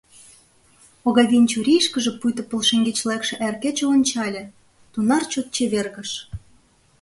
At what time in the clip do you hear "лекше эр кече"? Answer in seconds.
3.09-3.85